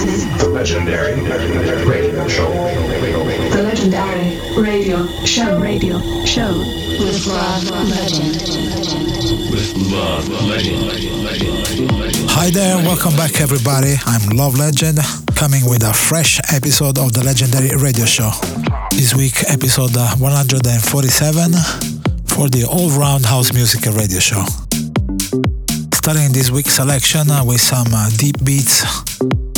This 0.00 0.24
is 0.24 0.42
the 0.42 0.48
legendary 0.48 1.20
radio 1.84 2.26
show. 2.26 2.48
The 2.48 3.62
legendary 3.62 4.40
radio 4.56 5.06
show. 5.26 5.60
Radio 5.60 6.00
show 6.24 6.56
with 6.56 7.26
Love 7.26 7.68
Legend. 7.68 8.40
With 9.52 9.76
Love 9.92 10.26
Legend. 10.48 12.30
Hi 12.30 12.48
there, 12.48 12.78
welcome 12.78 13.14
back 13.14 13.42
everybody. 13.42 13.96
I'm 14.06 14.30
Love 14.30 14.56
Legend, 14.58 15.00
coming 15.36 15.68
with 15.68 15.82
a 15.82 15.92
fresh 15.92 16.40
episode 16.50 16.96
of 16.96 17.12
the 17.12 17.22
legendary 17.22 17.76
radio 17.76 18.06
show. 18.06 18.30
This 18.92 19.14
week, 19.14 19.44
episode 19.48 19.94
uh, 19.98 20.16
147 20.16 21.52
for 22.24 22.48
the 22.48 22.64
all 22.64 22.88
round 22.98 23.26
house 23.26 23.52
music 23.52 23.84
radio 23.94 24.18
show. 24.18 24.46
Starting 25.92 26.32
this 26.32 26.50
week's 26.50 26.72
selection 26.72 27.30
uh, 27.30 27.44
with 27.44 27.60
some 27.60 27.88
uh, 27.92 28.08
deep 28.16 28.42
beats 28.42 28.82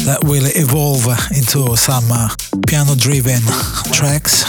that 0.04 0.18
will 0.24 0.46
evolve 0.56 1.06
into 1.30 1.76
some 1.76 2.04
uh, 2.10 2.28
piano 2.66 2.94
driven 2.96 3.40
tracks, 3.92 4.44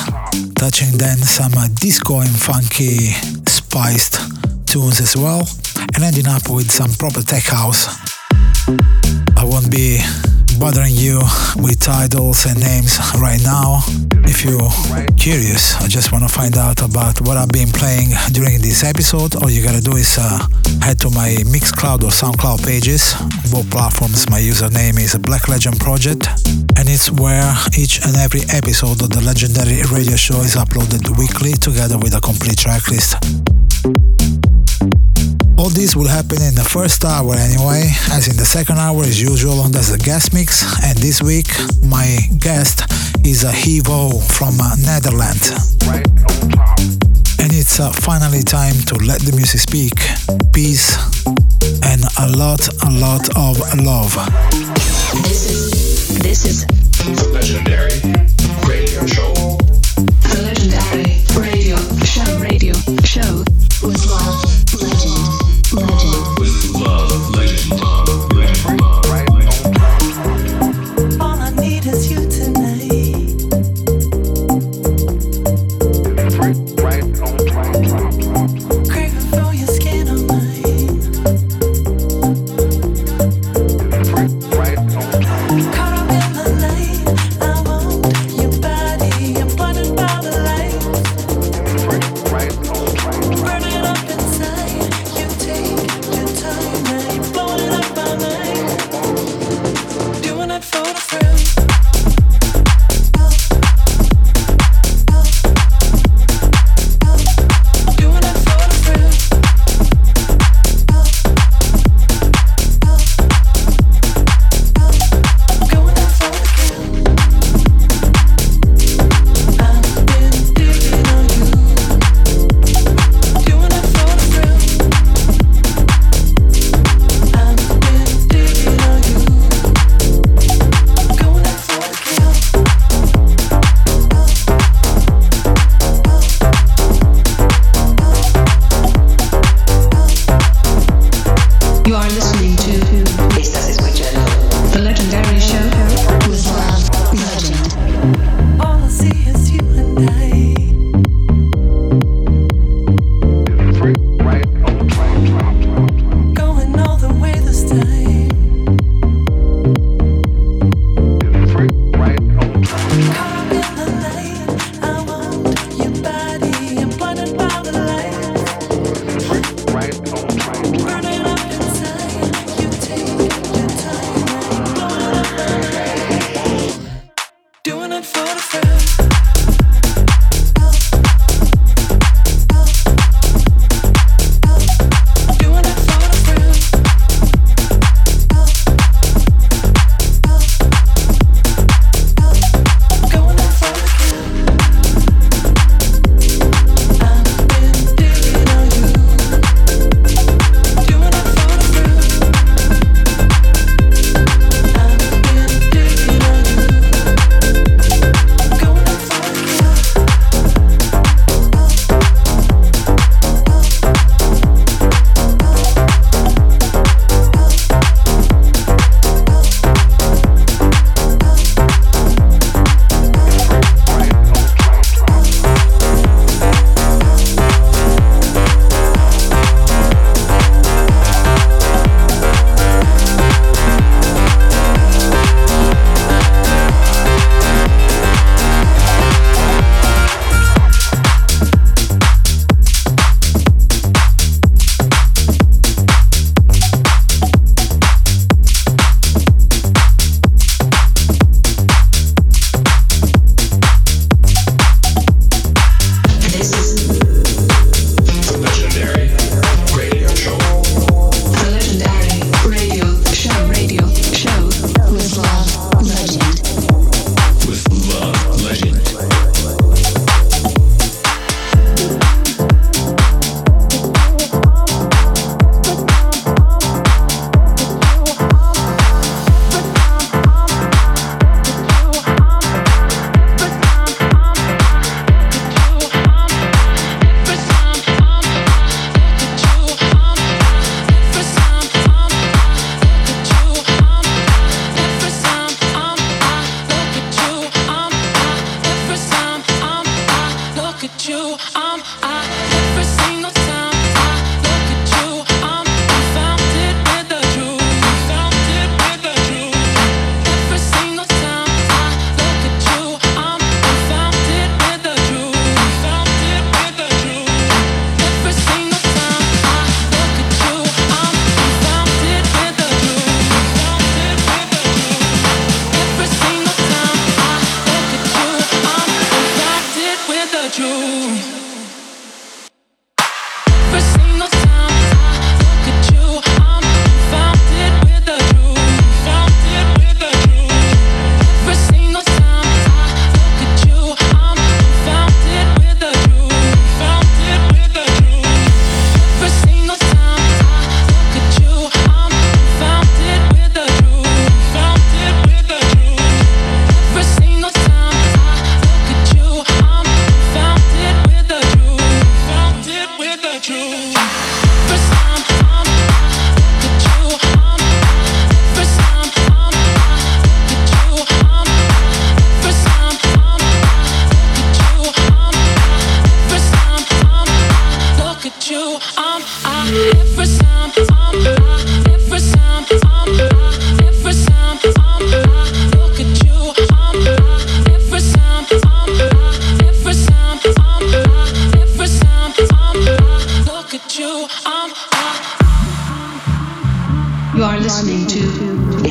touching 0.56 0.98
then 0.98 1.18
some 1.18 1.54
uh, 1.54 1.68
disco 1.76 2.20
and 2.20 2.30
funky 2.30 3.14
spiced 3.46 4.18
tunes 4.66 5.00
as 5.00 5.16
well, 5.16 5.48
and 5.94 6.04
ending 6.04 6.28
up 6.28 6.50
with 6.50 6.72
some 6.72 6.92
proper 6.94 7.22
tech 7.22 7.44
house. 7.44 7.88
I 9.38 9.44
won't 9.46 9.70
be 9.70 10.00
bothering 10.60 10.96
you 10.96 11.22
with 11.58 11.80
titles 11.80 12.46
and 12.46 12.60
names 12.60 12.98
right 13.20 13.42
now. 13.44 13.84
If 14.26 14.46
you're 14.46 14.72
curious, 15.18 15.76
I 15.82 15.88
just 15.88 16.12
want 16.12 16.24
to 16.24 16.32
find 16.32 16.58
out 16.58 16.82
about 16.82 17.22
what 17.22 17.38
I've 17.38 17.52
been 17.52 17.70
playing 17.70 18.10
during 18.32 18.62
this 18.62 18.84
episode, 18.84 19.36
all 19.36 19.50
you 19.50 19.64
gotta 19.64 19.82
do 19.82 19.96
is 19.98 20.18
uh, 20.18 20.40
head 20.82 21.00
to 21.02 21.10
my 21.12 21.36
Mixcloud 21.48 22.04
or 22.04 22.12
Soundcloud 22.12 22.66
pages. 22.66 23.14
Both 23.52 23.70
platforms, 23.70 24.30
my 24.30 24.40
username 24.40 25.00
is 25.00 25.16
Black 25.18 25.48
Legend 25.48 25.80
Project, 25.80 26.28
and 26.78 26.90
it's 26.90 27.12
where 27.12 27.54
each 27.78 28.00
and 28.06 28.16
every 28.16 28.42
episode 28.50 29.02
of 29.02 29.10
the 29.10 29.22
legendary 29.22 29.84
radio 29.92 30.16
show 30.16 30.40
is 30.42 30.56
uploaded 30.56 31.04
weekly 31.18 31.54
together 31.54 31.98
with 31.98 32.16
a 32.16 32.22
complete 32.22 32.58
tracklist. 32.58 33.20
All 35.58 35.70
this 35.70 35.96
will 35.96 36.08
happen 36.10 36.42
in 36.42 36.56
the 36.56 36.68
first 36.68 37.06
hour 37.06 37.36
anyway, 37.36 37.92
as 38.12 38.28
in 38.28 38.36
the 38.36 38.46
second 38.46 38.80
hour 38.80 39.04
as 39.04 39.22
usual 39.22 39.64
there's 39.70 39.92
a 39.92 39.98
guest 39.98 40.34
mix 40.34 40.64
and 40.84 40.98
this 40.98 41.22
week 41.22 41.48
my 41.84 42.20
guest 42.40 42.84
is 43.26 43.44
a 43.44 43.52
Yves 43.52 43.90
Eaux 43.90 44.20
from 44.20 44.60
uh, 44.60 44.76
Netherlands. 44.86 45.52
And 47.40 47.52
it's 47.52 47.80
uh, 47.80 47.92
finally 47.92 48.44
time 48.44 48.76
to 48.88 48.96
let 48.96 49.22
the 49.22 49.34
music 49.36 49.62
speak. 49.62 49.94
Peace 50.54 50.98
and 51.84 52.04
a 52.20 52.38
lot, 52.38 52.68
a 52.84 52.90
lot 52.92 53.24
of 53.38 53.60
love. 53.84 54.14
This 55.24 55.50
is 55.50 56.20
this 56.20 56.46
is 56.46 56.66
legendary 57.32 57.93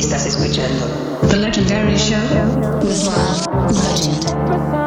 Estás 0.03 0.27
escuchando 0.27 0.89
The 1.31 1.37
Legendary 1.37 1.97
Show. 1.97 2.19
With 2.83 3.05
love, 3.07 3.47
legend. 3.71 4.82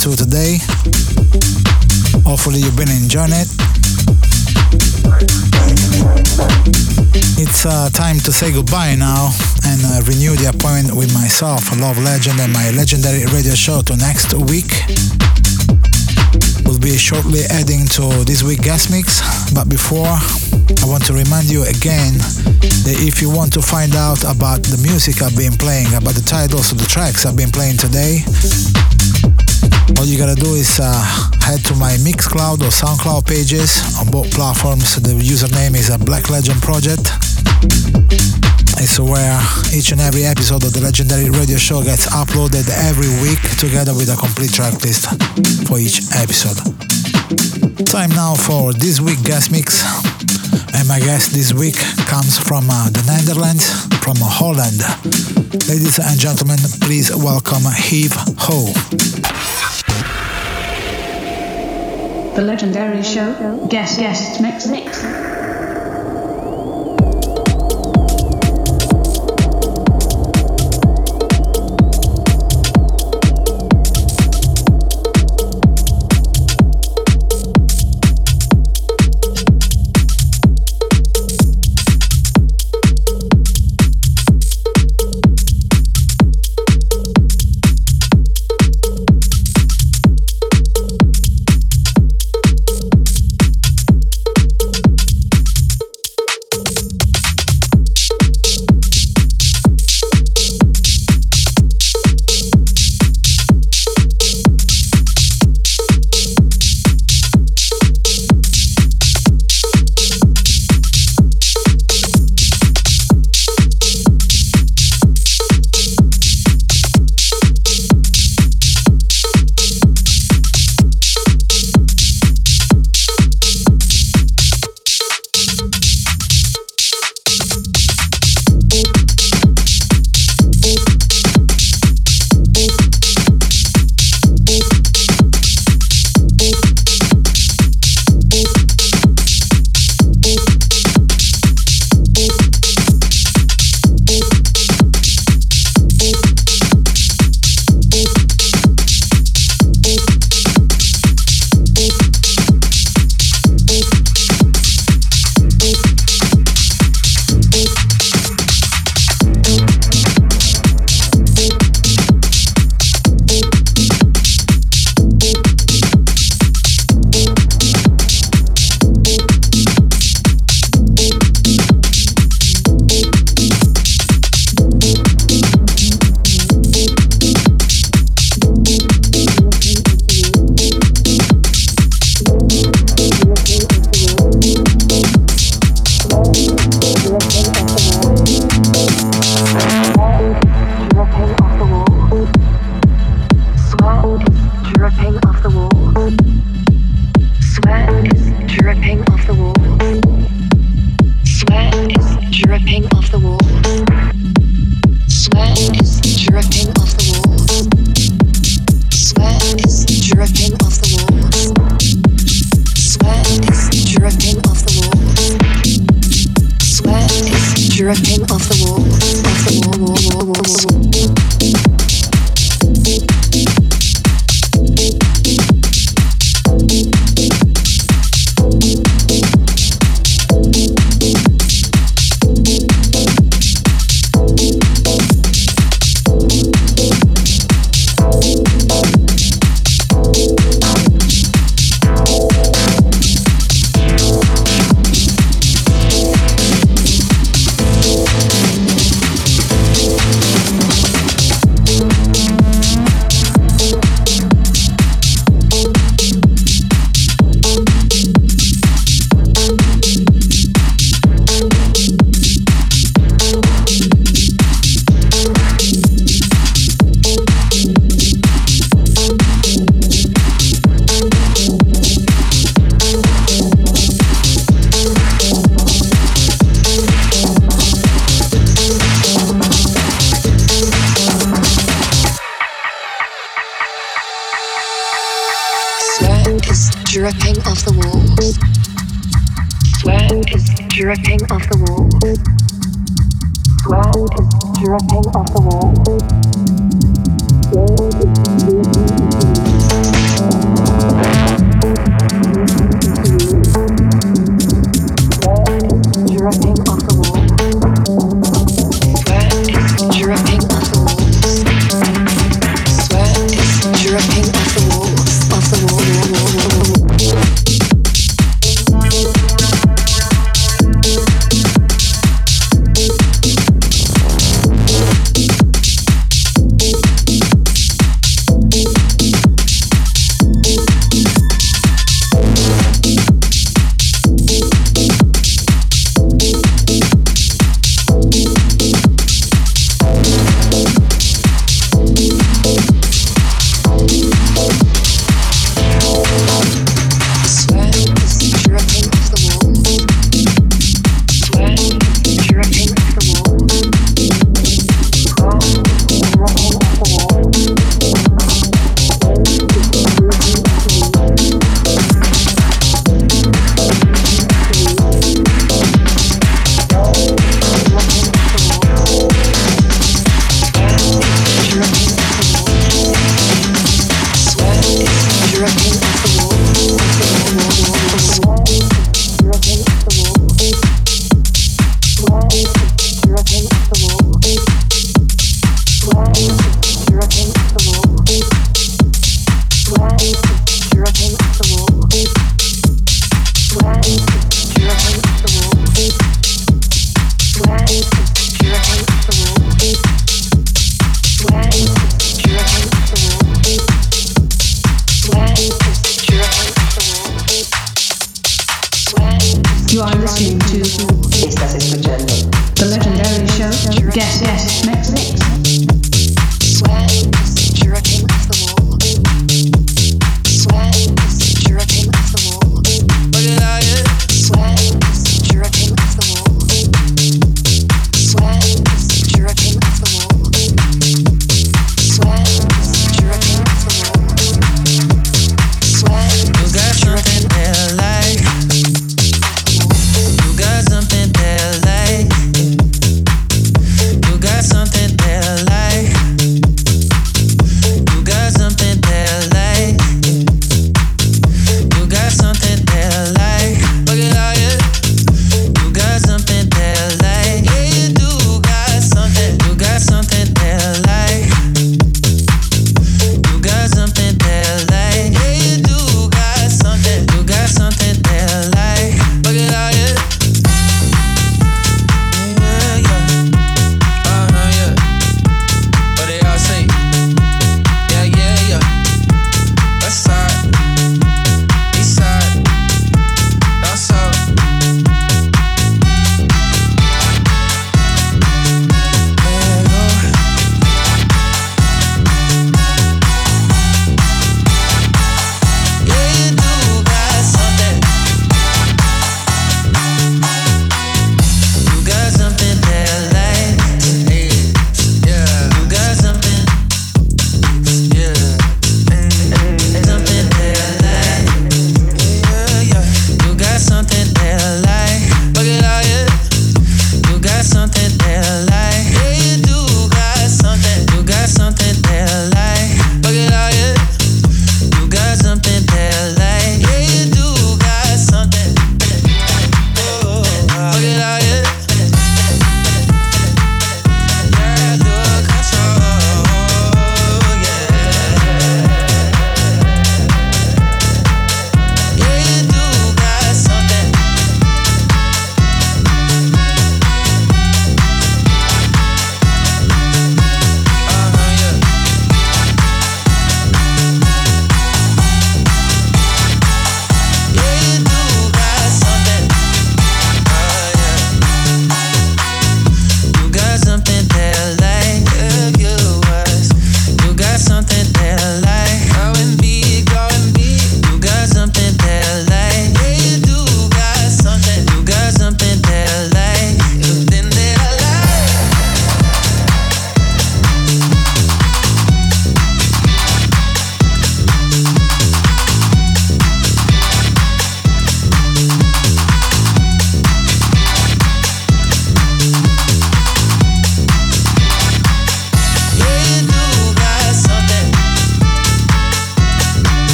To 0.00 0.16
today. 0.16 0.56
Hopefully, 2.24 2.60
you've 2.60 2.76
been 2.76 2.88
enjoying 2.88 3.36
it. 3.36 3.48
It's 7.36 7.66
uh, 7.66 7.90
time 7.92 8.16
to 8.20 8.32
say 8.32 8.50
goodbye 8.50 8.94
now 8.94 9.28
and 9.68 9.80
uh, 9.84 10.00
renew 10.08 10.40
the 10.40 10.48
appointment 10.56 10.96
with 10.96 11.12
myself, 11.12 11.68
Love 11.76 11.98
Legend, 11.98 12.40
and 12.40 12.50
my 12.50 12.70
legendary 12.70 13.26
radio 13.28 13.52
show 13.52 13.82
to 13.82 13.96
next 13.96 14.32
week. 14.48 14.72
We'll 16.64 16.80
be 16.80 16.96
shortly 16.96 17.44
adding 17.50 17.84
to 18.00 18.24
this 18.24 18.42
week's 18.42 18.64
guest 18.64 18.88
mix, 18.88 19.20
but 19.52 19.68
before, 19.68 20.08
I 20.08 20.86
want 20.88 21.04
to 21.06 21.12
remind 21.12 21.50
you 21.50 21.68
again 21.68 22.16
that 22.88 22.96
if 23.04 23.20
you 23.20 23.28
want 23.28 23.52
to 23.52 23.60
find 23.60 23.94
out 23.94 24.24
about 24.24 24.64
the 24.64 24.80
music 24.80 25.20
I've 25.20 25.36
been 25.36 25.52
playing, 25.60 25.92
about 25.92 26.16
the 26.16 26.24
titles 26.24 26.72
of 26.72 26.78
the 26.78 26.88
tracks 26.88 27.26
I've 27.26 27.36
been 27.36 27.52
playing 27.52 27.76
today, 27.76 28.24
all 29.98 30.06
you 30.06 30.18
gotta 30.18 30.34
do 30.34 30.54
is 30.54 30.78
uh, 30.80 30.92
head 31.40 31.64
to 31.64 31.74
my 31.74 31.96
Mixcloud 32.04 32.60
or 32.60 32.70
Soundcloud 32.70 33.26
pages 33.26 33.98
on 33.98 34.10
both 34.10 34.30
platforms. 34.32 34.96
The 35.00 35.14
username 35.16 35.74
is 35.74 35.90
a 35.90 35.98
Black 35.98 36.30
Legend 36.30 36.60
Project. 36.62 37.06
It's 38.80 38.98
where 38.98 39.40
each 39.72 39.92
and 39.92 40.00
every 40.00 40.24
episode 40.24 40.64
of 40.64 40.72
the 40.72 40.80
legendary 40.80 41.30
radio 41.30 41.56
show 41.56 41.82
gets 41.82 42.06
uploaded 42.08 42.68
every 42.88 43.08
week 43.20 43.40
together 43.58 43.92
with 43.92 44.08
a 44.08 44.16
complete 44.16 44.52
track 44.52 44.74
list 44.84 45.08
for 45.68 45.78
each 45.78 46.00
episode. 46.16 46.56
Time 47.86 48.10
now 48.10 48.34
for 48.34 48.72
this 48.72 49.00
week 49.00 49.22
guest 49.24 49.52
mix. 49.52 49.84
And 50.74 50.88
my 50.88 50.98
guest 51.00 51.32
this 51.32 51.52
week 51.52 51.76
comes 52.08 52.38
from 52.38 52.70
uh, 52.70 52.88
the 52.90 53.02
Netherlands, 53.06 53.68
from 54.02 54.16
Holland. 54.18 54.80
Ladies 55.68 55.98
and 55.98 56.18
gentlemen, 56.18 56.58
please 56.80 57.14
welcome 57.14 57.64
Yves 57.66 58.16
Eaux. 58.48 59.19
The 62.34 62.42
legendary 62.42 63.02
show. 63.02 63.58
Guest 63.68 63.98
guest 63.98 64.40
mix 64.40 64.66
mix. 64.66 65.29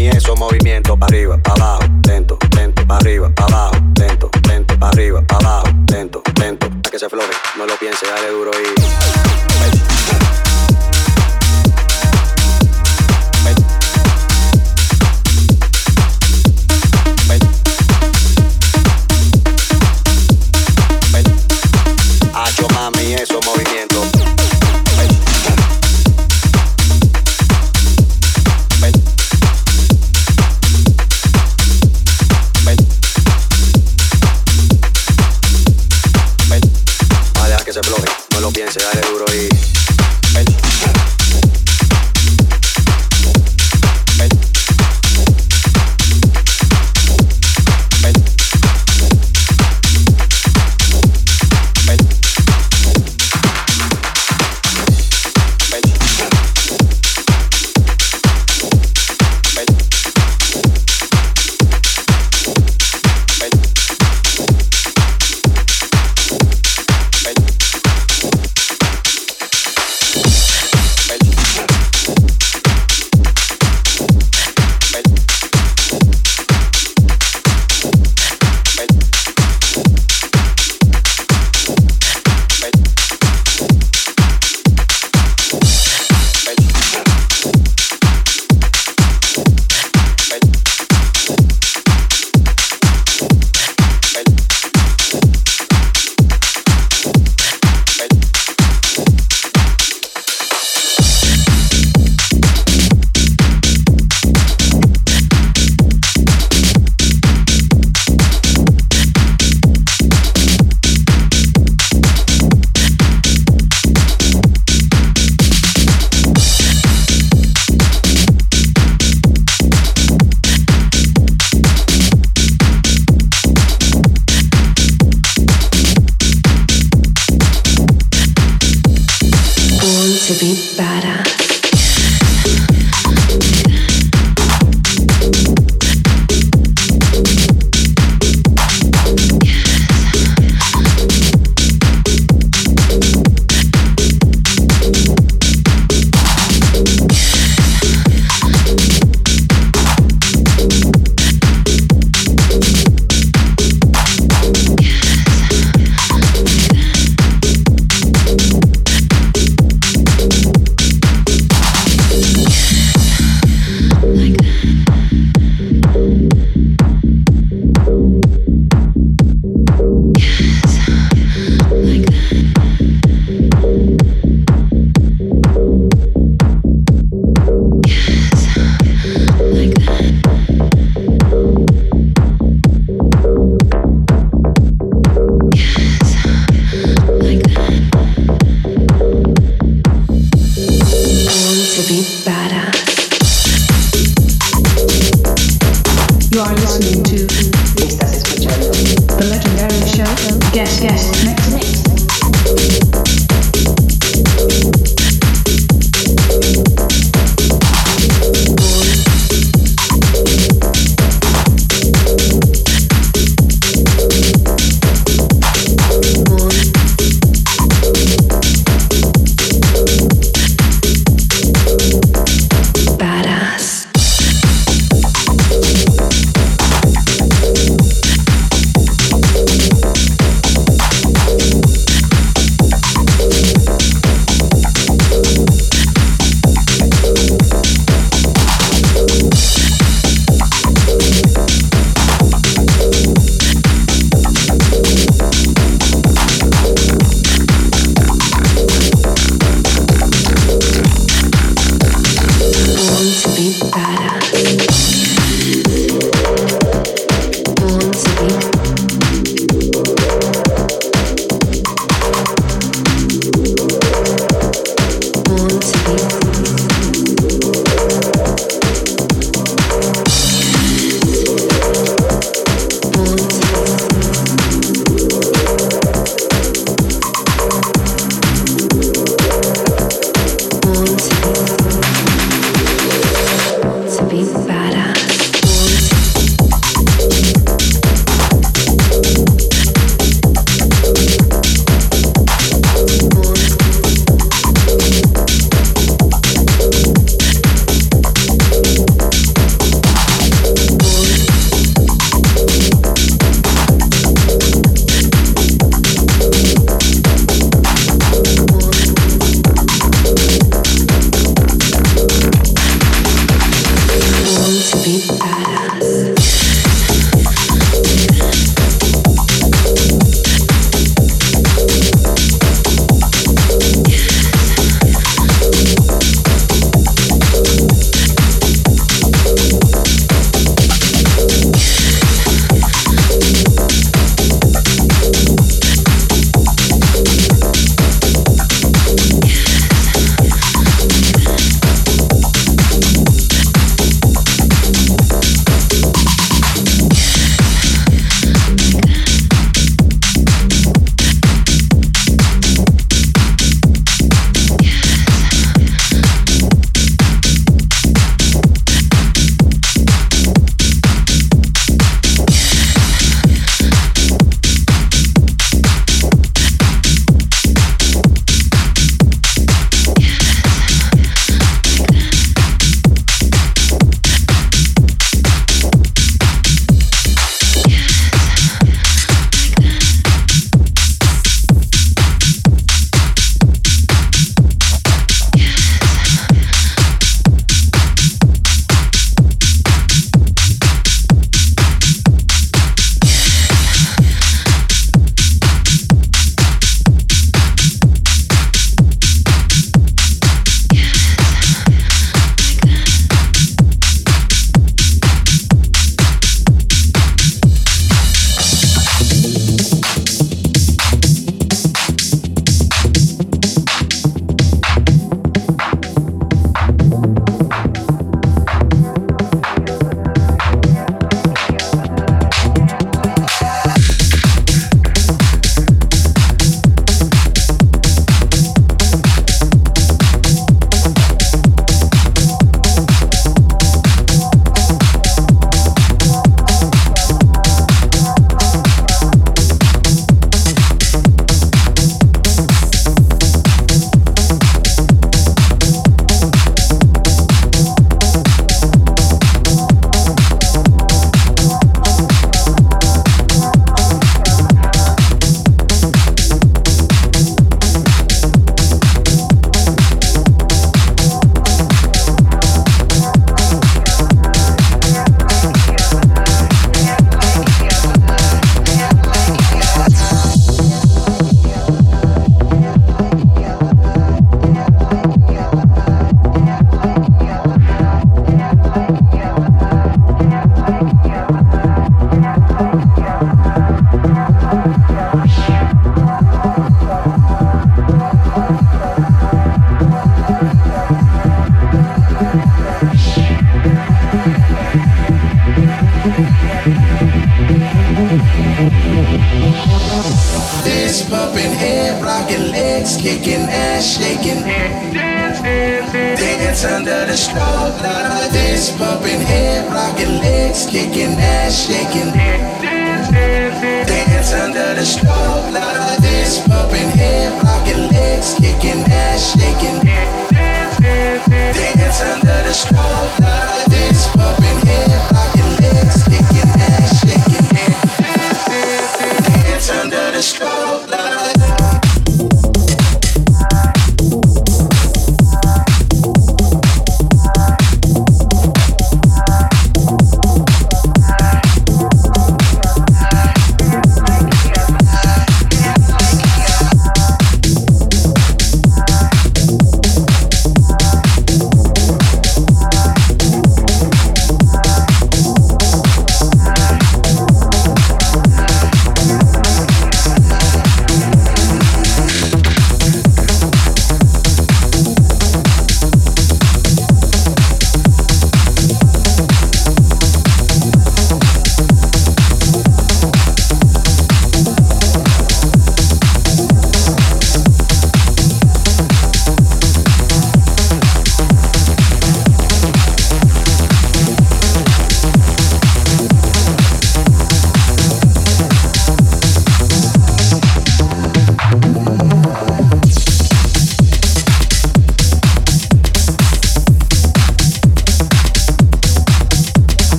y 0.00 0.08
esos 0.08 0.38
movimientos 0.38 0.98
para 0.98 1.14
arriba, 1.14 1.36
para 1.36 1.62
abajo, 1.62 1.82
lento, 2.08 2.38
lento, 2.56 2.86
para 2.86 3.00
arriba, 3.00 3.30
para 3.34 3.46
abajo, 3.46 3.76
lento, 3.98 4.30
lento, 4.48 4.78
para 4.78 4.88
arriba, 4.88 5.22
para 5.26 5.46
abajo, 5.46 5.66
lento, 5.92 6.22
lento, 6.40 6.68
para 6.70 6.90
que 6.90 6.98
se 6.98 7.04
afloje, 7.04 7.32
no 7.58 7.66
lo 7.66 7.76
piense, 7.76 8.06
dale 8.06 8.30
duro 8.30 8.50
y 8.52 9.89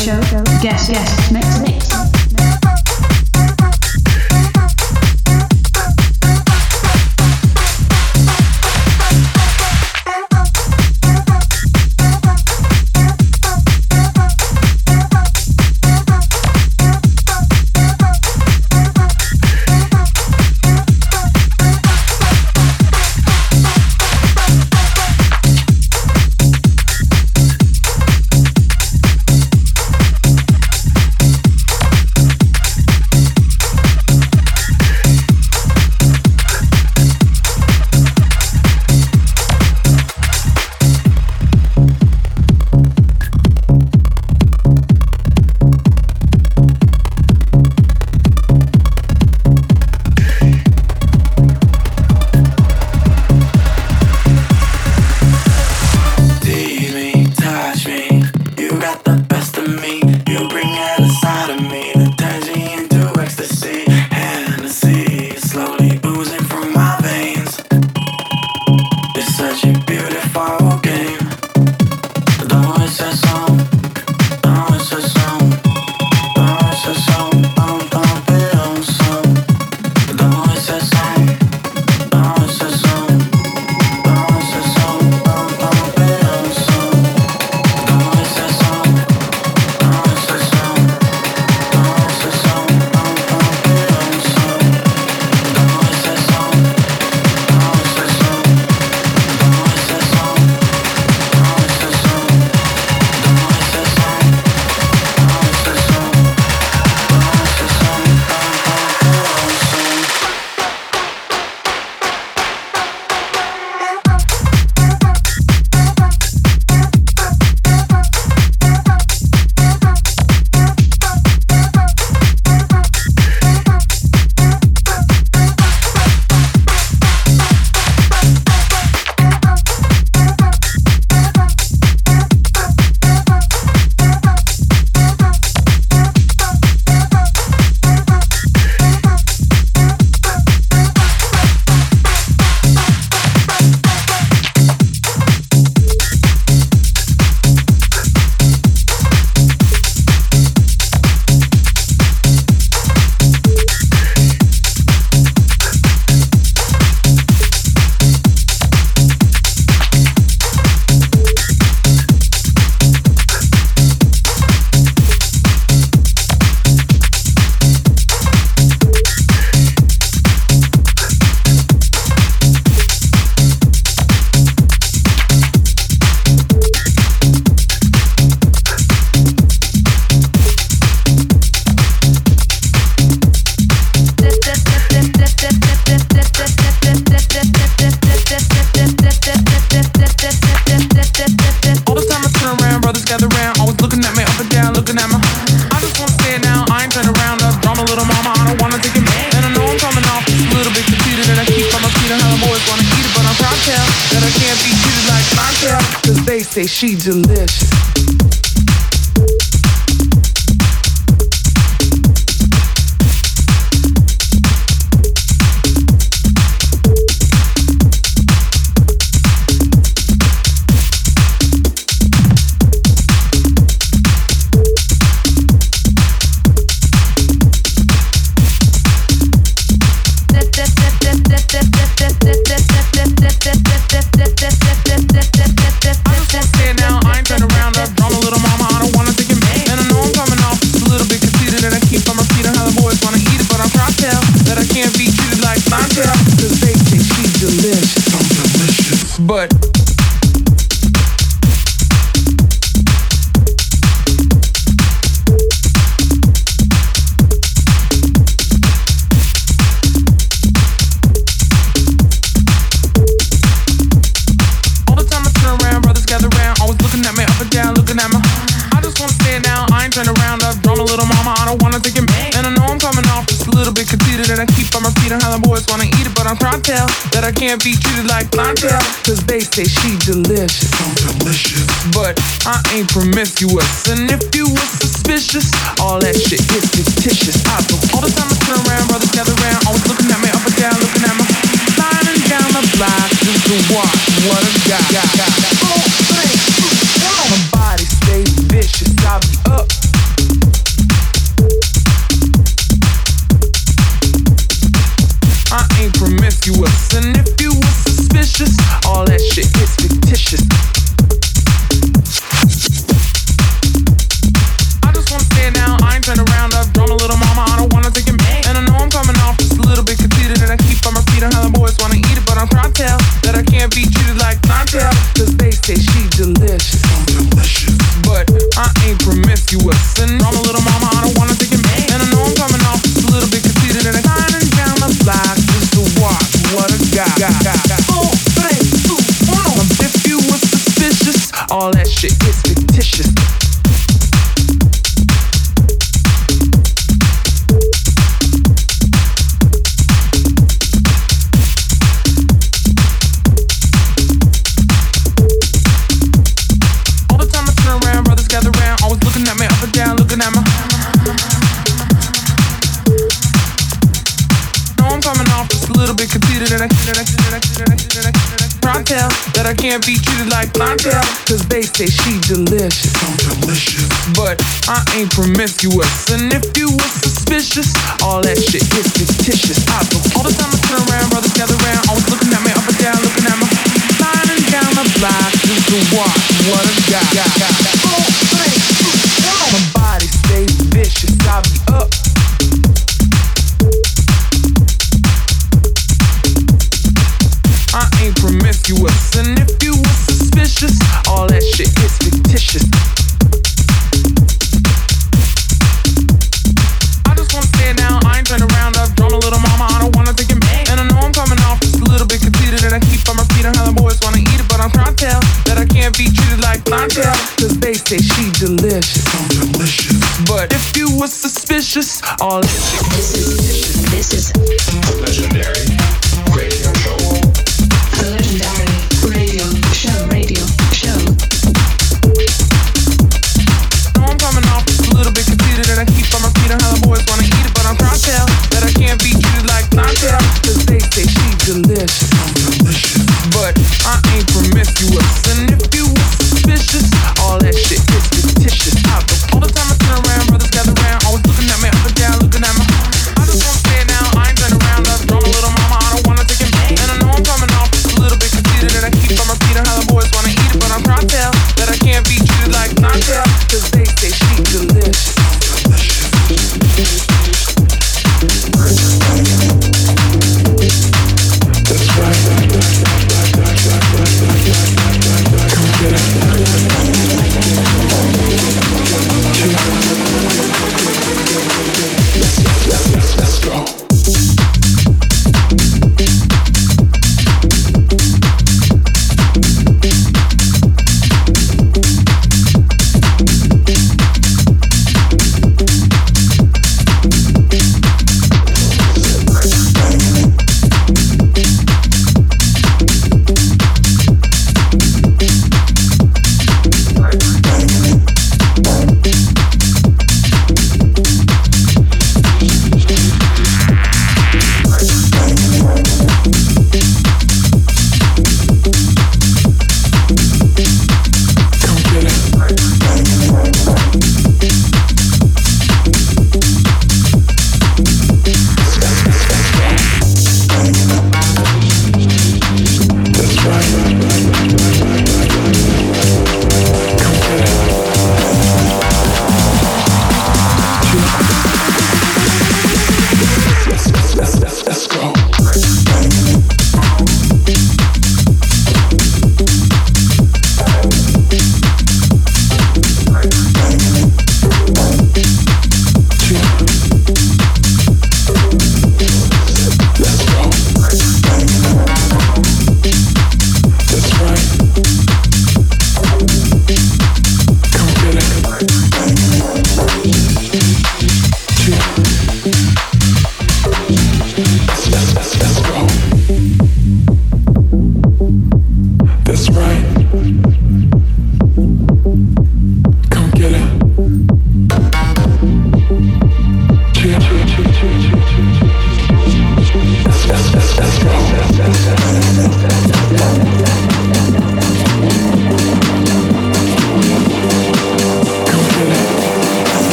Show 0.00 0.18
Guest 0.62 0.90
Guest 0.90 1.30
Mix 1.30 1.60
Mix. 1.60 1.89